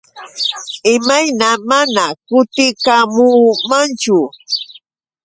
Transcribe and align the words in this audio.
¿Imayna 0.93 1.49
mana 1.69 2.05
kutikamunmanchu? 2.27 4.19